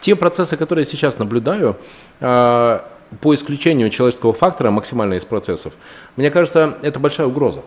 Те 0.00 0.16
процессы, 0.16 0.56
которые 0.56 0.84
я 0.84 0.90
сейчас 0.90 1.18
наблюдаю, 1.18 1.76
а, 2.20 2.84
по 3.20 3.34
исключению 3.34 3.90
человеческого 3.90 4.32
фактора 4.32 4.70
максимально 4.70 5.14
из 5.14 5.24
процессов, 5.24 5.74
мне 6.16 6.30
кажется, 6.30 6.78
это 6.82 6.98
большая 6.98 7.26
угроза. 7.26 7.62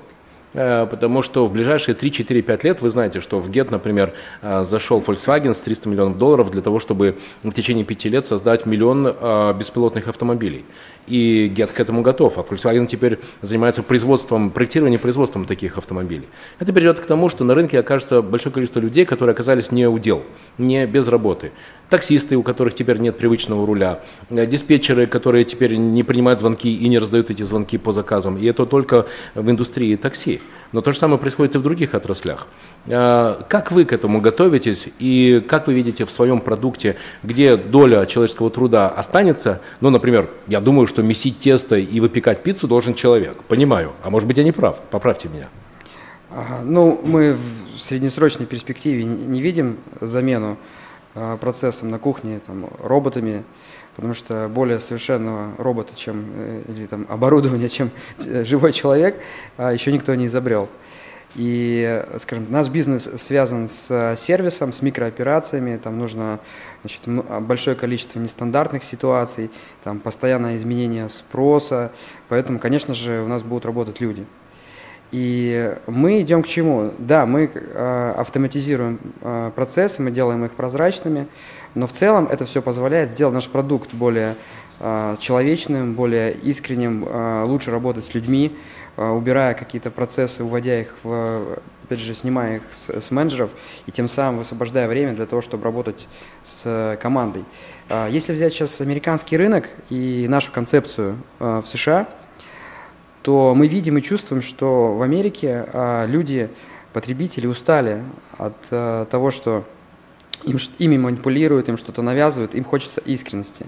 Э, 0.53 0.85
потому 0.85 1.21
что 1.21 1.47
в 1.47 1.51
ближайшие 1.51 1.95
3-4-5 1.95 2.59
лет 2.63 2.81
вы 2.81 2.89
знаете, 2.89 3.19
что 3.21 3.39
в 3.39 3.49
ГЕТ, 3.49 3.71
например, 3.71 4.13
э, 4.41 4.63
зашел 4.63 5.01
Volkswagen 5.05 5.53
с 5.53 5.59
300 5.61 5.89
миллионов 5.89 6.17
долларов 6.17 6.51
для 6.51 6.61
того, 6.61 6.79
чтобы 6.79 7.17
в 7.43 7.51
течение 7.51 7.85
5 7.85 8.05
лет 8.05 8.27
создать 8.27 8.65
миллион 8.65 9.07
э, 9.07 9.53
беспилотных 9.57 10.07
автомобилей. 10.07 10.65
И 11.07 11.47
ГЕТ 11.47 11.71
к 11.71 11.79
этому 11.79 12.01
готов, 12.01 12.37
а 12.37 12.41
Volkswagen 12.41 12.85
теперь 12.85 13.19
занимается 13.41 13.81
производством, 13.81 14.51
проектированием 14.51 14.99
и 14.99 15.01
производством 15.01 15.45
таких 15.45 15.77
автомобилей. 15.77 16.27
Это 16.59 16.73
приведет 16.73 16.99
к 16.99 17.05
тому, 17.05 17.29
что 17.29 17.43
на 17.43 17.55
рынке 17.55 17.79
окажется 17.79 18.21
большое 18.21 18.53
количество 18.53 18.79
людей, 18.79 19.05
которые 19.05 19.33
оказались 19.33 19.71
не 19.71 19.87
у 19.87 19.97
дел, 19.97 20.23
не 20.57 20.85
без 20.85 21.07
работы. 21.07 21.51
Таксисты, 21.89 22.37
у 22.37 22.43
которых 22.43 22.75
теперь 22.75 22.99
нет 22.99 23.17
привычного 23.17 23.65
руля, 23.65 24.01
диспетчеры, 24.29 25.07
которые 25.07 25.43
теперь 25.43 25.75
не 25.75 26.03
принимают 26.03 26.39
звонки 26.39 26.73
и 26.73 26.87
не 26.87 26.99
раздают 26.99 27.31
эти 27.31 27.43
звонки 27.43 27.77
по 27.77 27.91
заказам. 27.91 28.37
И 28.37 28.45
это 28.45 28.65
только 28.65 29.07
в 29.35 29.49
индустрии 29.49 29.95
такси. 29.95 30.40
Но 30.71 30.81
то 30.81 30.91
же 30.93 30.97
самое 30.97 31.19
происходит 31.19 31.55
и 31.55 31.57
в 31.57 31.63
других 31.63 31.93
отраслях. 31.95 32.47
А, 32.87 33.43
как 33.49 33.71
вы 33.71 33.85
к 33.85 33.91
этому 33.91 34.21
готовитесь 34.21 34.87
и 34.99 35.43
как 35.47 35.67
вы 35.67 35.73
видите 35.73 36.05
в 36.05 36.11
своем 36.11 36.39
продукте, 36.39 36.95
где 37.23 37.57
доля 37.57 38.05
человеческого 38.05 38.49
труда 38.49 38.87
останется? 38.87 39.61
Ну, 39.81 39.89
например, 39.89 40.29
я 40.47 40.61
думаю, 40.61 40.87
что 40.87 41.03
месить 41.03 41.39
тесто 41.39 41.75
и 41.75 41.99
выпекать 41.99 42.43
пиццу 42.43 42.67
должен 42.67 42.93
человек. 42.93 43.43
Понимаю. 43.43 43.91
А 44.01 44.09
может 44.09 44.27
быть, 44.27 44.37
я 44.37 44.43
не 44.43 44.53
прав. 44.53 44.79
Поправьте 44.89 45.27
меня. 45.27 45.49
Ну, 46.63 47.01
мы 47.03 47.35
в 47.75 47.79
среднесрочной 47.81 48.45
перспективе 48.45 49.03
не 49.03 49.41
видим 49.41 49.77
замену 49.99 50.57
а, 51.13 51.35
процессом 51.35 51.89
на 51.89 51.99
кухне 51.99 52.39
там, 52.45 52.69
роботами 52.79 53.43
потому 53.95 54.13
что 54.13 54.47
более 54.47 54.79
совершенного 54.79 55.53
робота, 55.57 55.93
чем, 55.95 56.25
э, 56.35 56.63
или 56.67 56.85
там 56.85 57.05
оборудования, 57.09 57.69
чем 57.69 57.91
э, 58.19 58.43
живой 58.43 58.73
человек, 58.73 59.21
а, 59.57 59.71
еще 59.71 59.91
никто 59.91 60.13
не 60.15 60.27
изобрел. 60.27 60.69
И, 61.35 62.03
скажем, 62.19 62.47
наш 62.49 62.67
бизнес 62.67 63.09
связан 63.15 63.69
с 63.69 64.15
сервисом, 64.17 64.73
с 64.73 64.81
микрооперациями, 64.81 65.77
там 65.77 65.97
нужно 65.97 66.41
значит, 66.81 67.01
большое 67.47 67.77
количество 67.77 68.19
нестандартных 68.19 68.83
ситуаций, 68.83 69.49
там 69.85 70.01
постоянное 70.01 70.57
изменение 70.57 71.07
спроса, 71.07 71.93
поэтому, 72.27 72.59
конечно 72.59 72.93
же, 72.93 73.21
у 73.21 73.29
нас 73.29 73.43
будут 73.43 73.65
работать 73.65 74.01
люди. 74.01 74.25
И 75.11 75.75
мы 75.87 76.21
идем 76.21 76.41
к 76.41 76.47
чему? 76.47 76.93
Да, 76.97 77.25
мы 77.25 77.51
э, 77.53 78.13
автоматизируем 78.17 78.99
э, 79.21 79.51
процессы, 79.53 80.01
мы 80.01 80.09
делаем 80.09 80.45
их 80.45 80.53
прозрачными, 80.53 81.27
но 81.75 81.85
в 81.85 81.91
целом 81.91 82.27
это 82.31 82.45
все 82.45 82.61
позволяет 82.61 83.09
сделать 83.09 83.35
наш 83.35 83.49
продукт 83.49 83.93
более 83.93 84.37
э, 84.79 85.15
человечным, 85.19 85.95
более 85.95 86.33
искренним, 86.33 87.05
лучше 87.45 87.71
работать 87.71 88.05
с 88.05 88.13
людьми, 88.13 88.55
убирая 88.95 89.53
какие-то 89.53 89.91
процессы, 89.91 90.43
уводя 90.43 90.79
их 90.79 90.95
в, 91.03 91.59
опять 91.83 91.99
же, 91.99 92.15
снимая 92.15 92.57
их 92.57 92.63
с, 92.71 92.89
с 92.89 93.11
менеджеров 93.11 93.49
и 93.87 93.91
тем 93.91 94.07
самым 94.07 94.39
высвобождая 94.39 94.87
время 94.87 95.13
для 95.13 95.25
того, 95.25 95.41
чтобы 95.41 95.63
работать 95.65 96.07
с 96.43 96.97
командой. 97.01 97.45
Если 98.09 98.33
взять 98.33 98.53
сейчас 98.53 98.79
американский 98.81 99.37
рынок 99.37 99.69
и 99.89 100.25
нашу 100.29 100.51
концепцию 100.51 101.17
в 101.39 101.63
США, 101.65 102.07
то 103.21 103.53
мы 103.55 103.67
видим 103.67 103.97
и 103.97 104.01
чувствуем, 104.01 104.41
что 104.41 104.93
в 104.95 105.01
Америке 105.01 105.67
э, 105.71 106.05
люди, 106.07 106.49
потребители 106.93 107.47
устали 107.47 108.03
от 108.37 108.55
э, 108.71 109.05
того, 109.09 109.31
что 109.31 109.63
им, 110.43 110.57
ими 110.79 110.97
манипулируют, 110.97 111.69
им 111.69 111.77
что-то 111.77 112.01
навязывают, 112.01 112.55
им 112.55 112.63
хочется 112.63 113.01
искренности. 113.01 113.67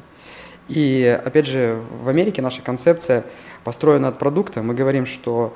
И 0.68 1.20
опять 1.24 1.46
же, 1.46 1.80
в 2.04 2.08
Америке 2.08 2.42
наша 2.42 2.62
концепция 2.62 3.26
построена 3.64 4.10
от 4.10 4.18
продукта. 4.18 4.64
Мы 4.64 4.74
говорим, 4.74 5.06
что 5.06 5.54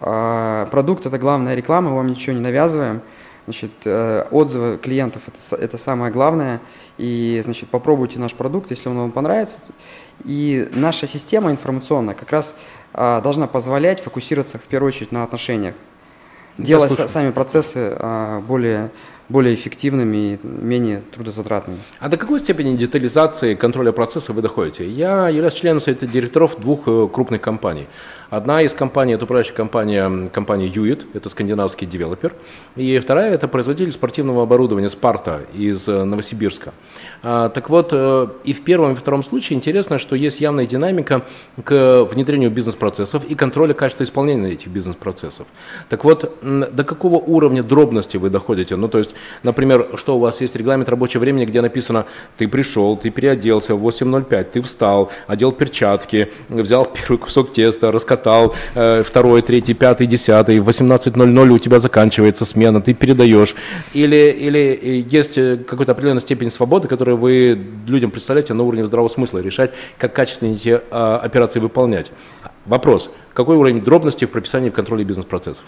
э, 0.00 0.66
продукт 0.70 1.06
это 1.06 1.18
главная 1.18 1.54
реклама, 1.54 1.90
мы 1.90 1.96
вам 1.96 2.08
ничего 2.08 2.34
не 2.34 2.42
навязываем. 2.42 3.02
Значит, 3.46 3.70
э, 3.84 4.26
отзывы 4.30 4.78
клиентов 4.78 5.22
это, 5.26 5.56
это 5.56 5.78
самое 5.78 6.12
главное. 6.12 6.60
И 6.98 7.40
значит, 7.44 7.68
попробуйте 7.70 8.18
наш 8.18 8.34
продукт, 8.34 8.70
если 8.70 8.88
он 8.88 8.98
вам 8.98 9.12
понравится. 9.12 9.58
И 10.24 10.68
наша 10.72 11.06
система 11.06 11.50
информационная 11.50 12.14
как 12.14 12.30
раз 12.30 12.54
э, 12.92 13.20
должна 13.22 13.46
позволять 13.46 14.00
фокусироваться 14.00 14.58
в 14.58 14.62
первую 14.62 14.88
очередь 14.88 15.12
на 15.12 15.22
отношениях, 15.24 15.74
делать 16.58 17.10
сами 17.10 17.30
процессы 17.30 17.96
э, 17.98 18.40
более 18.46 18.90
более 19.30 19.54
эффективными 19.54 20.16
и 20.34 20.38
менее 20.44 21.02
трудозатратными. 21.14 21.78
А 22.00 22.08
до 22.08 22.16
какой 22.16 22.40
степени 22.40 22.76
детализации 22.76 23.54
контроля 23.54 23.92
процесса 23.92 24.32
вы 24.32 24.42
доходите? 24.42 24.88
Я 24.88 25.28
являюсь 25.28 25.54
членом 25.54 25.80
совета 25.80 26.06
директоров 26.06 26.60
двух 26.60 26.80
э, 26.86 27.08
крупных 27.12 27.40
компаний. 27.40 27.86
Одна 28.30 28.62
из 28.62 28.74
компаний– 28.74 29.12
это 29.14 29.24
управляющая 29.24 29.56
компания, 29.56 30.28
компания 30.32 30.68
Юит, 30.68 31.04
это 31.14 31.28
скандинавский 31.28 31.84
девелопер. 31.84 32.32
И 32.76 33.00
вторая– 33.00 33.34
это 33.34 33.48
производитель 33.48 33.90
спортивного 33.90 34.44
оборудования 34.44 34.88
«Спарта» 34.88 35.40
из 35.52 35.88
э, 35.88 36.04
Новосибирска. 36.04 36.72
А, 37.24 37.48
так 37.48 37.68
вот, 37.68 37.88
э, 37.90 38.28
и 38.44 38.52
в 38.52 38.62
первом, 38.62 38.92
и 38.92 38.94
втором 38.94 39.24
случае 39.24 39.56
интересно, 39.56 39.98
что 39.98 40.14
есть 40.14 40.40
явная 40.40 40.64
динамика 40.64 41.22
к 41.64 42.04
внедрению 42.04 42.52
бизнес-процессов 42.52 43.24
и 43.24 43.34
контроля 43.34 43.74
качества 43.74 44.04
исполнения 44.04 44.52
этих 44.52 44.68
бизнес-процессов. 44.68 45.48
Так 45.88 46.04
вот, 46.04 46.32
до 46.40 46.84
какого 46.84 47.16
уровня 47.16 47.64
дробности 47.64 48.16
вы 48.16 48.30
доходите? 48.30 48.76
Ну, 48.76 48.86
то 48.86 48.98
есть, 48.98 49.10
например, 49.42 49.88
что 49.96 50.16
у 50.16 50.20
вас 50.20 50.40
есть 50.40 50.54
регламент 50.54 50.88
рабочего 50.88 51.22
времени, 51.22 51.46
где 51.46 51.60
написано, 51.60 52.06
ты 52.36 52.46
пришел, 52.46 52.96
ты 52.96 53.10
переоделся 53.10 53.74
в 53.74 53.84
8.05, 53.84 54.44
ты 54.44 54.62
встал, 54.62 55.10
одел 55.26 55.50
перчатки, 55.50 56.30
взял 56.48 56.84
первый 56.94 57.18
кусок 57.18 57.52
теста, 57.52 57.90
раскатал, 57.90 58.19
э, 58.26 59.02
второй, 59.02 59.42
третий, 59.42 59.74
пятый, 59.74 60.06
десятый, 60.06 60.60
в 60.60 60.68
18.00 60.68 61.48
у 61.48 61.58
тебя 61.58 61.80
заканчивается 61.80 62.44
смена, 62.44 62.80
ты 62.80 62.94
передаешь. 62.94 63.54
Или, 63.94 64.30
или 64.30 64.78
э, 64.82 65.00
есть 65.08 65.34
какая-то 65.34 65.92
определенная 65.92 66.20
степень 66.20 66.50
свободы, 66.50 66.88
которые 66.88 67.16
вы 67.16 67.58
людям 67.86 68.10
представляете 68.10 68.54
на 68.54 68.62
уровне 68.64 68.86
здравого 68.86 69.08
смысла, 69.08 69.38
решать, 69.38 69.72
как 69.98 70.12
качественно 70.12 70.52
эти 70.54 70.80
а, 70.90 71.18
операции 71.18 71.60
выполнять. 71.60 72.10
Вопрос, 72.66 73.10
какой 73.34 73.56
уровень 73.56 73.82
дробности 73.82 74.24
в 74.24 74.30
прописании 74.30 74.70
в 74.70 74.74
контроле 74.74 75.04
бизнес-процессов? 75.04 75.64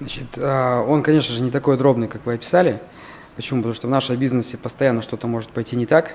Значит, 0.00 0.26
а, 0.36 0.82
он, 0.82 1.02
конечно 1.02 1.34
же, 1.34 1.40
не 1.40 1.50
такой 1.50 1.76
дробный, 1.76 2.08
как 2.08 2.26
вы 2.26 2.34
описали. 2.34 2.80
Почему? 3.36 3.60
Потому 3.60 3.74
что 3.74 3.86
в 3.86 3.90
нашем 3.90 4.16
бизнесе 4.16 4.56
постоянно 4.56 5.02
что-то 5.02 5.26
может 5.26 5.50
пойти 5.50 5.76
не 5.76 5.86
так, 5.86 6.14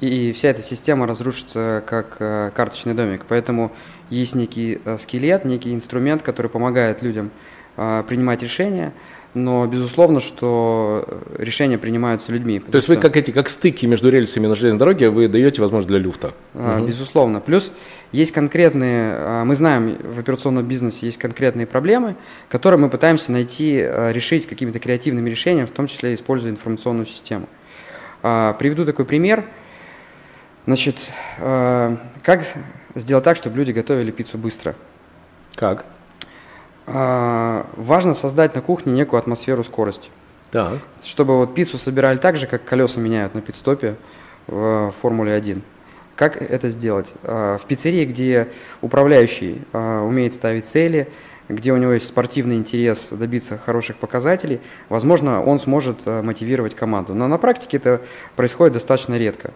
и 0.00 0.32
вся 0.32 0.48
эта 0.48 0.62
система 0.62 1.06
разрушится 1.06 1.82
как 1.86 2.16
а, 2.20 2.50
карточный 2.50 2.94
домик. 2.94 3.24
Поэтому 3.28 3.72
есть 4.10 4.34
некий 4.34 4.80
а, 4.84 4.98
скелет, 4.98 5.44
некий 5.44 5.74
инструмент, 5.74 6.22
который 6.22 6.50
помогает 6.50 7.02
людям 7.02 7.30
принимать 8.08 8.42
решения, 8.42 8.94
но 9.34 9.66
безусловно, 9.66 10.20
что 10.20 11.06
решения 11.36 11.76
принимаются 11.76 12.32
людьми. 12.32 12.58
То 12.58 12.76
есть 12.76 12.86
что... 12.86 12.94
вы 12.94 13.00
как 13.02 13.18
эти, 13.18 13.32
как 13.32 13.50
стыки 13.50 13.84
между 13.84 14.08
рельсами 14.08 14.46
на 14.46 14.54
железной 14.54 14.78
дороге, 14.78 15.10
вы 15.10 15.28
даете 15.28 15.60
возможность 15.60 15.88
для 15.88 15.98
люфта? 15.98 16.32
А, 16.54 16.78
угу. 16.78 16.86
Безусловно. 16.86 17.40
Плюс 17.40 17.70
есть 18.12 18.32
конкретные, 18.32 19.44
мы 19.44 19.54
знаем, 19.54 19.98
в 20.02 20.18
операционном 20.18 20.64
бизнесе 20.64 21.04
есть 21.04 21.18
конкретные 21.18 21.66
проблемы, 21.66 22.16
которые 22.48 22.80
мы 22.80 22.88
пытаемся 22.88 23.30
найти, 23.30 23.76
решить 23.76 24.46
какими-то 24.46 24.78
креативными 24.78 25.28
решениями, 25.28 25.66
в 25.66 25.72
том 25.72 25.86
числе 25.86 26.14
используя 26.14 26.50
информационную 26.50 27.04
систему. 27.04 27.46
А, 28.22 28.54
приведу 28.54 28.86
такой 28.86 29.04
пример. 29.04 29.44
Значит, 30.64 30.96
как 31.36 32.42
сделать 32.96 33.24
так, 33.24 33.36
чтобы 33.36 33.56
люди 33.56 33.70
готовили 33.70 34.10
пиццу 34.10 34.38
быстро? 34.38 34.74
Как? 35.54 35.84
А, 36.86 37.66
важно 37.76 38.14
создать 38.14 38.54
на 38.54 38.62
кухне 38.62 38.92
некую 38.92 39.18
атмосферу 39.18 39.64
скорости. 39.64 40.10
Так. 40.50 40.78
Чтобы 41.04 41.36
вот 41.36 41.54
пиццу 41.54 41.78
собирали 41.78 42.18
так 42.18 42.36
же, 42.36 42.46
как 42.46 42.64
колеса 42.64 43.00
меняют 43.00 43.34
на 43.34 43.40
пидстопе 43.40 43.96
в 44.46 44.94
Формуле 45.00 45.34
1. 45.34 45.62
Как 46.14 46.40
это 46.40 46.70
сделать? 46.70 47.12
А, 47.22 47.58
в 47.58 47.66
пиццерии, 47.66 48.04
где 48.04 48.48
управляющий 48.80 49.62
а, 49.72 50.02
умеет 50.02 50.34
ставить 50.34 50.66
цели, 50.66 51.08
где 51.48 51.72
у 51.72 51.76
него 51.76 51.92
есть 51.92 52.06
спортивный 52.06 52.56
интерес 52.56 53.10
добиться 53.10 53.56
хороших 53.58 53.96
показателей, 53.96 54.60
возможно, 54.88 55.42
он 55.44 55.60
сможет 55.60 56.04
мотивировать 56.04 56.74
команду. 56.74 57.14
Но 57.14 57.28
на 57.28 57.38
практике 57.38 57.76
это 57.76 58.00
происходит 58.34 58.74
достаточно 58.74 59.16
редко. 59.16 59.52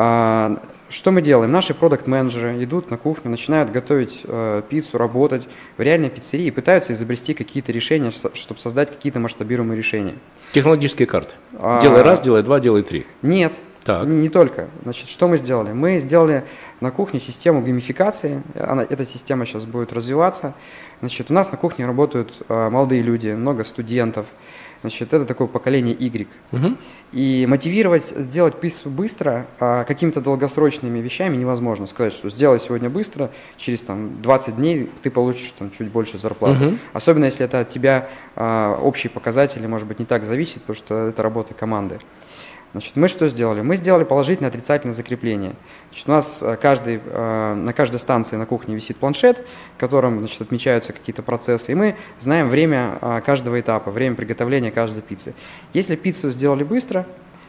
А, 0.00 0.60
что 0.90 1.10
мы 1.10 1.22
делаем? 1.22 1.50
Наши 1.50 1.74
продукт-менеджеры 1.74 2.62
идут 2.62 2.88
на 2.88 2.96
кухню, 2.96 3.32
начинают 3.32 3.72
готовить 3.72 4.20
э, 4.22 4.62
пиццу, 4.68 4.96
работать 4.96 5.48
в 5.76 5.82
реальной 5.82 6.08
пиццерии 6.08 6.46
и 6.46 6.50
пытаются 6.52 6.92
изобрести 6.92 7.34
какие-то 7.34 7.72
решения, 7.72 8.12
чтобы 8.12 8.60
создать 8.60 8.92
какие-то 8.92 9.18
масштабируемые 9.18 9.76
решения. 9.76 10.14
Технологические 10.52 11.06
карты. 11.06 11.34
А... 11.58 11.82
Делай 11.82 12.02
раз, 12.02 12.20
делай 12.20 12.44
два, 12.44 12.60
делай 12.60 12.84
три. 12.84 13.06
Нет. 13.22 13.52
Так. 13.82 14.06
Не, 14.06 14.18
не 14.18 14.28
только. 14.28 14.68
Значит, 14.84 15.08
что 15.08 15.26
мы 15.26 15.36
сделали? 15.36 15.72
Мы 15.72 15.98
сделали 15.98 16.44
на 16.80 16.92
кухне 16.92 17.18
систему 17.18 17.60
геймификации. 17.60 18.44
Она, 18.54 18.84
эта 18.84 19.04
система 19.04 19.46
сейчас 19.46 19.64
будет 19.64 19.92
развиваться. 19.92 20.54
Значит, 21.00 21.32
у 21.32 21.34
нас 21.34 21.50
на 21.50 21.58
кухне 21.58 21.86
работают 21.86 22.40
э, 22.48 22.68
молодые 22.70 23.02
люди, 23.02 23.30
много 23.30 23.64
студентов. 23.64 24.26
Значит, 24.82 25.12
это 25.12 25.24
такое 25.24 25.46
поколение 25.48 25.94
Y. 25.94 26.28
Угу. 26.52 26.76
И 27.12 27.46
мотивировать 27.48 28.04
сделать 28.04 28.54
быстро 28.84 29.46
а, 29.58 29.84
какими-то 29.84 30.20
долгосрочными 30.20 30.98
вещами 30.98 31.36
невозможно. 31.36 31.86
Сказать, 31.86 32.12
что 32.12 32.30
сделай 32.30 32.60
сегодня 32.60 32.88
быстро, 32.88 33.30
через 33.56 33.82
там, 33.82 34.22
20 34.22 34.56
дней 34.56 34.90
ты 35.02 35.10
получишь 35.10 35.52
там, 35.58 35.70
чуть 35.70 35.90
больше 35.90 36.18
зарплаты. 36.18 36.64
Мгм. 36.64 36.78
Особенно 36.92 37.24
если 37.24 37.44
это 37.44 37.60
от 37.60 37.70
тебя 37.70 38.08
а, 38.36 38.78
общие 38.80 39.10
показатели, 39.10 39.66
может 39.66 39.88
быть, 39.88 39.98
не 39.98 40.04
так 40.04 40.24
зависит, 40.24 40.62
потому 40.62 40.76
что 40.76 40.94
это 41.08 41.22
работа 41.22 41.54
команды. 41.54 41.98
Значит, 42.72 42.96
мы 42.96 43.08
что 43.08 43.28
сделали? 43.28 43.62
Мы 43.62 43.76
сделали 43.76 44.04
положительное 44.04 44.50
отрицательное 44.50 44.92
закрепление. 44.92 45.54
Значит, 45.88 46.08
у 46.08 46.12
нас 46.12 46.42
а, 46.42 46.56
каждый, 46.56 47.00
а, 47.06 47.54
на 47.54 47.72
каждой 47.72 47.98
станции 47.98 48.36
на 48.36 48.44
кухне 48.44 48.74
висит 48.74 48.98
планшет, 48.98 49.42
в 49.76 49.80
котором 49.80 50.18
значит, 50.18 50.40
отмечаются 50.42 50.92
какие-то 50.92 51.22
процессы, 51.22 51.72
и 51.72 51.74
мы 51.74 51.96
знаем 52.18 52.48
время 52.48 52.98
а, 53.00 53.20
каждого 53.22 53.58
этапа, 53.58 53.90
время 53.90 54.16
приготовления 54.16 54.70
каждой 54.70 55.02
пиццы. 55.02 55.34
Если 55.72 55.96
пиццу 55.96 56.30
сделали 56.30 56.62
быстро, 56.62 57.06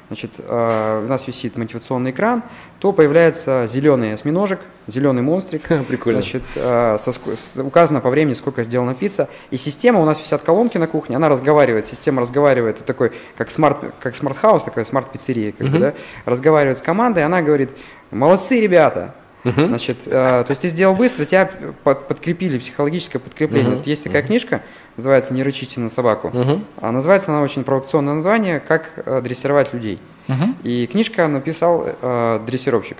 значит, 0.10 0.32
а, 0.40 1.04
у 1.04 1.08
нас 1.08 1.26
висит 1.28 1.56
мотивационный 1.58 2.12
экран, 2.12 2.44
то 2.80 2.92
появляется 2.92 3.66
зеленый 3.72 4.14
осьминожек, 4.14 4.60
зеленый 4.88 5.22
монстрик, 5.22 5.64
Прикольно. 5.88 6.22
Значит, 6.22 6.44
э, 6.56 6.98
со 7.00 7.12
с- 7.14 7.56
указано 7.58 8.02
по 8.02 8.10
времени, 8.10 8.34
сколько 8.34 8.64
сделана 8.64 8.94
пицца. 8.96 9.30
И 9.52 9.58
система, 9.58 10.00
у 10.02 10.06
нас 10.06 10.20
висят 10.20 10.42
колонки 10.44 10.78
на 10.78 10.88
кухне, 10.88 11.16
она 11.16 11.30
разговаривает, 11.30 11.86
система 11.86 12.22
разговаривает, 12.22 12.78
это 12.78 12.86
такой, 12.86 13.12
как 13.38 13.52
смарт, 13.52 13.78
как 14.00 14.16
смарт-хаус, 14.16 14.64
такая 14.64 14.84
смарт-пиццерия, 14.86 15.52
как 15.52 15.68
бы, 15.68 15.74
Мгм. 15.74 15.80
да, 15.80 15.94
разговаривает 16.26 16.78
с 16.78 16.82
командой, 16.82 17.24
она 17.24 17.42
говорит, 17.42 17.70
молодцы, 18.12 18.60
ребята, 18.60 19.16
Мгм. 19.46 19.68
Значит, 19.68 20.00
э, 20.06 20.12
то 20.12 20.46
есть 20.50 20.62
ты 20.64 20.68
сделал 20.68 20.96
быстро, 20.98 21.24
тебя 21.24 21.50
под- 21.86 22.10
подкрепили, 22.10 22.58
психологическое 22.58 23.20
подкрепление. 23.20 23.76
Мгм. 23.78 23.84
Есть 23.86 24.04
такая 24.04 24.22
книжка, 24.22 24.64
называется 25.00 25.34
«Не 25.34 25.44
рычите 25.44 25.80
на 25.80 25.90
собаку». 25.90 26.30
Мгм. 26.30 26.66
А 26.78 26.92
называется 26.92 27.32
она 27.32 27.42
очень 27.42 27.64
провокационное 27.64 28.14
название 28.14 28.60
«Как 28.60 28.92
э, 28.98 29.22
дрессировать 29.22 29.74
людей». 29.74 30.00
Мгм. 30.28 30.58
И 30.64 30.86
книжка 30.88 31.28
написал 31.28 31.86
э, 31.86 32.40
дрессировщик. 32.46 32.98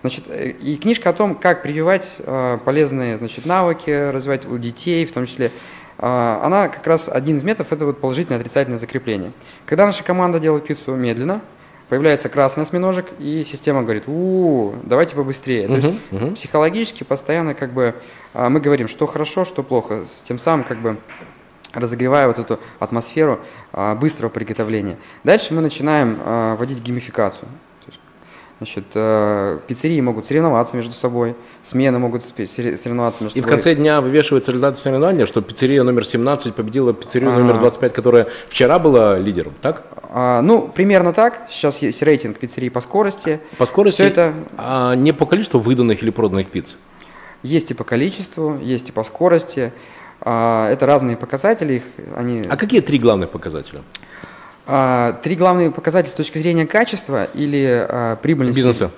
Значит, 0.00 0.24
э, 0.28 0.50
и 0.50 0.76
книжка 0.76 1.10
о 1.10 1.12
том, 1.12 1.34
как 1.34 1.62
прививать 1.62 2.16
э, 2.18 2.58
полезные 2.64 3.18
значит, 3.18 3.46
навыки, 3.46 4.10
развивать 4.10 4.46
у 4.46 4.58
детей, 4.58 5.06
в 5.06 5.12
том 5.12 5.26
числе. 5.26 5.52
э, 5.98 6.40
она 6.42 6.68
как 6.68 6.86
раз 6.86 7.08
один 7.08 7.36
из 7.36 7.44
методов 7.44 7.72
это 7.72 7.86
вот 7.86 8.00
положительное 8.00 8.38
отрицательное 8.38 8.78
закрепление. 8.78 9.32
Когда 9.64 9.86
наша 9.86 10.02
команда 10.02 10.40
делает 10.40 10.66
пиццу 10.66 10.94
медленно, 10.94 11.40
появляется 11.88 12.28
красный 12.28 12.64
осьминожек, 12.64 13.06
и 13.18 13.44
система 13.44 13.82
говорит, 13.82 14.04
у 14.06 14.74
давайте 14.84 15.14
побыстрее. 15.14 15.68
То 15.68 15.76
есть. 15.76 15.92
Мгм. 16.10 16.34
психологически 16.34 17.04
постоянно 17.04 17.54
как 17.54 17.72
бы 17.72 17.94
а, 18.34 18.48
мы 18.48 18.60
говорим, 18.60 18.88
что 18.88 19.06
хорошо, 19.06 19.44
что 19.44 19.62
плохо, 19.62 20.04
с 20.06 20.20
тем 20.22 20.38
самым 20.38 20.64
как 20.64 20.78
бы 20.78 20.98
разогревая 21.72 22.26
вот 22.26 22.38
эту 22.38 22.58
атмосферу 22.78 23.40
а, 23.72 23.94
быстрого 23.94 24.30
приготовления. 24.30 24.98
Дальше 25.24 25.54
мы 25.54 25.60
начинаем 25.60 26.18
а, 26.24 26.56
вводить 26.56 26.82
геймификацию. 26.82 27.48
Значит, 28.58 28.84
э, 28.94 29.58
пиццерии 29.66 30.00
могут 30.00 30.28
соревноваться 30.28 30.76
между 30.78 30.92
собой, 30.92 31.36
смены 31.62 31.98
могут 31.98 32.24
соревноваться 32.24 33.22
между 33.22 33.38
И 33.38 33.42
в 33.42 33.44
собой. 33.44 33.50
конце 33.50 33.74
дня 33.74 34.00
вывешиваются 34.00 34.50
результаты 34.50 34.80
соревнования, 34.80 35.26
что 35.26 35.42
пиццерия 35.42 35.82
номер 35.82 36.06
17 36.06 36.54
победила 36.54 36.94
пиццерию 36.94 37.32
А. 37.32 37.38
номер 37.38 37.58
25, 37.58 37.92
которая 37.92 38.28
вчера 38.48 38.78
была 38.78 39.18
лидером, 39.18 39.52
так? 39.60 39.84
А, 40.18 40.40
ну, 40.40 40.66
примерно 40.66 41.12
так. 41.12 41.42
Сейчас 41.50 41.82
есть 41.82 42.00
рейтинг 42.00 42.38
пиццерий 42.38 42.70
по 42.70 42.80
скорости. 42.80 43.38
По 43.58 43.66
скорости, 43.66 43.96
Все 43.96 44.06
это 44.06 44.32
а 44.56 44.94
не 44.94 45.12
по 45.12 45.26
количеству 45.26 45.60
выданных 45.60 46.02
или 46.02 46.08
проданных 46.08 46.46
пицц. 46.48 46.72
есть 47.42 47.70
и 47.70 47.74
по 47.74 47.84
количеству, 47.84 48.58
есть 48.58 48.88
и 48.88 48.92
по 48.92 49.04
скорости. 49.04 49.74
А, 50.22 50.70
это 50.70 50.86
разные 50.86 51.18
показатели. 51.18 51.74
Их, 51.74 51.82
они... 52.16 52.46
А 52.48 52.56
какие 52.56 52.80
три 52.80 52.98
главных 52.98 53.28
показателя? 53.28 53.82
А, 54.66 55.12
три 55.22 55.36
главные 55.36 55.70
показателя 55.70 56.10
с 56.10 56.14
точки 56.14 56.38
зрения 56.38 56.66
качества 56.66 57.24
или 57.34 57.86
а, 57.86 58.16
прибыльности. 58.16 58.56
Бизнеса. 58.56 58.90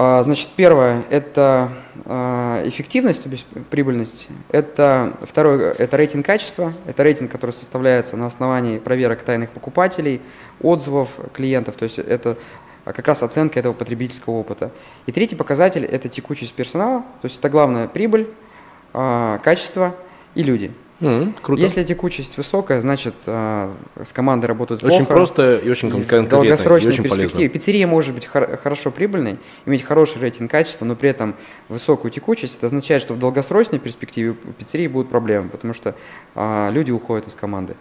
А, 0.00 0.22
Значит, 0.22 0.50
первое– 0.54 1.02
это 1.10 1.72
а, 2.04 2.62
эффективность, 2.68 3.24
то 3.24 3.28
есть 3.28 3.44
прибыльность. 3.68 4.28
Это 4.48 5.18
второе– 5.22 5.72
это 5.78 5.96
рейтинг 5.96 6.24
качества. 6.24 6.72
Это 6.86 7.02
рейтинг, 7.02 7.32
который 7.32 7.50
составляется 7.50 8.16
на 8.16 8.26
основании 8.26 8.78
проверок 8.78 9.24
тайных 9.24 9.50
покупателей, 9.50 10.22
отзывов 10.60 11.10
клиентов. 11.34 11.74
То 11.74 11.82
есть 11.82 11.98
это 11.98 12.38
как 12.84 13.08
раз 13.08 13.24
оценка 13.24 13.58
этого 13.58 13.72
потребительского 13.72 14.34
опыта. 14.34 14.70
И 15.06 15.10
третий 15.10 15.34
показатель– 15.34 15.84
это 15.90 16.08
текучесть 16.08 16.54
персонала. 16.54 17.00
То 17.20 17.24
есть 17.24 17.40
это 17.40 17.48
главное 17.48 17.88
прибыль, 17.88 18.28
а, 18.92 19.38
качество 19.38 19.96
и 20.36 20.44
люди. 20.44 20.72
М, 21.00 21.34
круто. 21.40 21.62
Если 21.62 21.84
текучесть 21.84 22.36
высокая, 22.36 22.80
значит 22.80 23.14
а, 23.26 23.72
с 24.04 24.12
командой 24.12 24.46
работают 24.46 24.82
Очень 24.82 24.98
плохо. 25.06 25.12
просто 25.12 25.56
и 25.56 25.70
очень 25.70 25.90
конкретно, 25.90 26.26
и 26.26 26.88
очень 26.88 27.02
перспективе 27.04 27.28
полезно. 27.30 27.48
пиццерия 27.48 27.86
может 27.86 28.14
быть 28.14 28.26
хор- 28.26 28.56
хорошо 28.56 28.90
прибыльной, 28.90 29.38
иметь 29.64 29.84
хороший 29.84 30.20
рейтинг 30.20 30.50
качества, 30.50 30.84
но 30.84 30.96
при 30.96 31.10
этом 31.10 31.36
высокую 31.68 32.10
текучесть. 32.10 32.56
Это 32.58 32.66
означает, 32.66 33.00
что 33.02 33.14
в 33.14 33.18
долгосрочной 33.18 33.78
перспективе 33.78 34.30
у 34.30 34.52
пиццерии 34.52 34.88
будут 34.88 35.08
проблемы, 35.08 35.48
потому 35.50 35.72
что 35.72 35.94
а, 36.34 36.68
люди 36.70 36.90
уходят 36.90 37.28
из 37.28 37.34
команды. 37.34 37.76